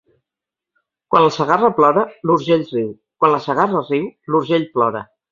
[1.15, 2.87] Quan la Segarra plora, l'Urgell riu;
[3.23, 5.03] quan la Segarra riu, l'Urgell plora.